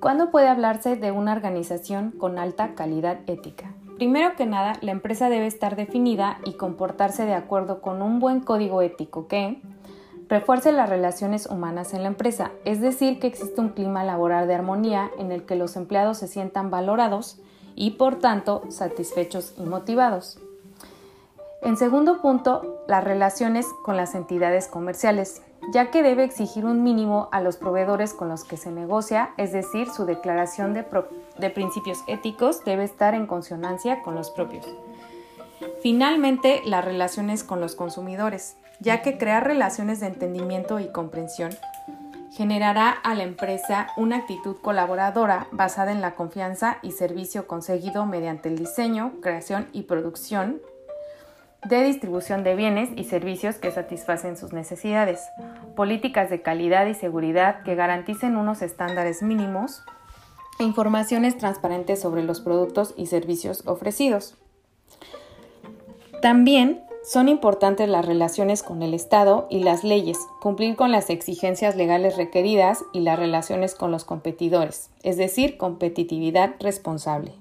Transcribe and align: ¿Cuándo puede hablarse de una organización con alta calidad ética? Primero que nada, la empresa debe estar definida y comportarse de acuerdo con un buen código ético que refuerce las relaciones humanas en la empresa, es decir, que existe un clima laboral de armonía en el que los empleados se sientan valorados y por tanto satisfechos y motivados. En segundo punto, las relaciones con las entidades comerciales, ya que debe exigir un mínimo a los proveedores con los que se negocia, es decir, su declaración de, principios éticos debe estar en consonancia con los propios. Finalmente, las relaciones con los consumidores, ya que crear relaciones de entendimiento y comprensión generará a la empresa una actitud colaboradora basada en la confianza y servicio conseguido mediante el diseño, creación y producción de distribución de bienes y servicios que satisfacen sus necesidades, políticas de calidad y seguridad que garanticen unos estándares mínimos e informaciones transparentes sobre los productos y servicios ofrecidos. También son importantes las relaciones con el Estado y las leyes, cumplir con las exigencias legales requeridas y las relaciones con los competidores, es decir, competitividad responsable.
¿Cuándo 0.00 0.30
puede 0.30 0.48
hablarse 0.48 0.96
de 0.96 1.12
una 1.12 1.32
organización 1.32 2.12
con 2.12 2.38
alta 2.38 2.74
calidad 2.74 3.18
ética? 3.26 3.74
Primero 3.96 4.34
que 4.34 4.46
nada, 4.46 4.78
la 4.80 4.92
empresa 4.92 5.28
debe 5.28 5.46
estar 5.46 5.76
definida 5.76 6.38
y 6.46 6.54
comportarse 6.54 7.26
de 7.26 7.34
acuerdo 7.34 7.82
con 7.82 8.00
un 8.00 8.18
buen 8.18 8.40
código 8.40 8.80
ético 8.80 9.28
que 9.28 9.60
refuerce 10.26 10.72
las 10.72 10.88
relaciones 10.88 11.44
humanas 11.44 11.92
en 11.92 12.02
la 12.02 12.08
empresa, 12.08 12.50
es 12.64 12.80
decir, 12.80 13.18
que 13.18 13.26
existe 13.26 13.60
un 13.60 13.70
clima 13.70 14.02
laboral 14.02 14.48
de 14.48 14.54
armonía 14.54 15.10
en 15.18 15.32
el 15.32 15.44
que 15.44 15.54
los 15.54 15.76
empleados 15.76 16.16
se 16.16 16.28
sientan 16.28 16.70
valorados 16.70 17.38
y 17.74 17.90
por 17.92 18.18
tanto 18.18 18.62
satisfechos 18.70 19.52
y 19.58 19.64
motivados. 19.64 20.38
En 21.60 21.76
segundo 21.76 22.22
punto, 22.22 22.84
las 22.88 23.04
relaciones 23.04 23.66
con 23.84 23.98
las 23.98 24.14
entidades 24.14 24.66
comerciales, 24.66 25.42
ya 25.72 25.90
que 25.90 26.02
debe 26.02 26.24
exigir 26.24 26.64
un 26.64 26.82
mínimo 26.82 27.28
a 27.32 27.40
los 27.40 27.56
proveedores 27.56 28.14
con 28.14 28.28
los 28.28 28.44
que 28.44 28.56
se 28.56 28.70
negocia, 28.70 29.30
es 29.36 29.52
decir, 29.52 29.88
su 29.90 30.04
declaración 30.04 30.74
de, 30.74 30.84
principios 31.50 31.98
éticos 32.06 32.64
debe 32.64 32.84
estar 32.84 33.14
en 33.14 33.26
consonancia 33.26 34.02
con 34.02 34.14
los 34.14 34.30
propios. 34.30 34.66
Finalmente, 35.82 36.62
las 36.64 36.84
relaciones 36.84 37.44
con 37.44 37.60
los 37.60 37.74
consumidores, 37.74 38.56
ya 38.80 39.02
que 39.02 39.18
crear 39.18 39.46
relaciones 39.46 40.00
de 40.00 40.06
entendimiento 40.06 40.80
y 40.80 40.90
comprensión 40.90 41.50
generará 42.32 42.90
a 42.90 43.14
la 43.14 43.24
empresa 43.24 43.88
una 43.96 44.18
actitud 44.18 44.56
colaboradora 44.62 45.48
basada 45.50 45.90
en 45.92 46.00
la 46.00 46.14
confianza 46.14 46.78
y 46.80 46.92
servicio 46.92 47.46
conseguido 47.46 48.06
mediante 48.06 48.48
el 48.48 48.56
diseño, 48.56 49.14
creación 49.20 49.68
y 49.72 49.82
producción 49.82 50.60
de 51.64 51.82
distribución 51.82 52.42
de 52.42 52.54
bienes 52.54 52.90
y 52.96 53.04
servicios 53.04 53.56
que 53.56 53.70
satisfacen 53.70 54.36
sus 54.36 54.52
necesidades, 54.52 55.20
políticas 55.76 56.30
de 56.30 56.42
calidad 56.42 56.86
y 56.86 56.94
seguridad 56.94 57.62
que 57.62 57.74
garanticen 57.74 58.36
unos 58.36 58.62
estándares 58.62 59.22
mínimos 59.22 59.82
e 60.58 60.64
informaciones 60.64 61.36
transparentes 61.36 62.00
sobre 62.00 62.22
los 62.22 62.40
productos 62.40 62.94
y 62.96 63.06
servicios 63.06 63.62
ofrecidos. 63.66 64.36
También 66.22 66.82
son 67.02 67.28
importantes 67.28 67.88
las 67.88 68.04
relaciones 68.04 68.62
con 68.62 68.82
el 68.82 68.92
Estado 68.92 69.46
y 69.50 69.62
las 69.62 69.84
leyes, 69.84 70.18
cumplir 70.40 70.76
con 70.76 70.92
las 70.92 71.08
exigencias 71.08 71.76
legales 71.76 72.16
requeridas 72.16 72.84
y 72.92 73.00
las 73.00 73.18
relaciones 73.18 73.74
con 73.74 73.90
los 73.90 74.04
competidores, 74.04 74.90
es 75.02 75.16
decir, 75.16 75.56
competitividad 75.56 76.56
responsable. 76.60 77.32